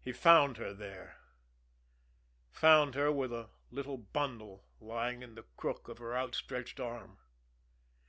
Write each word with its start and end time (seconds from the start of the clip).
He 0.00 0.10
found 0.10 0.56
her 0.56 0.74
there 0.74 1.20
found 2.50 2.96
her 2.96 3.12
with 3.12 3.32
a 3.32 3.50
little 3.70 3.96
bundle 3.96 4.64
lying 4.80 5.22
in 5.22 5.36
the 5.36 5.44
crook 5.56 5.86
of 5.86 5.98
her 5.98 6.16
outstretched 6.18 6.80
arm. 6.80 7.18